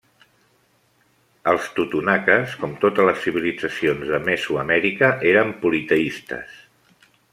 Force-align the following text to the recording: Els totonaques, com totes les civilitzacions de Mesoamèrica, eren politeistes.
Els 1.51 1.67
totonaques, 1.79 2.55
com 2.63 2.73
totes 2.85 3.07
les 3.09 3.19
civilitzacions 3.27 4.09
de 4.15 4.21
Mesoamèrica, 4.31 5.11
eren 5.33 5.53
politeistes. 5.67 6.57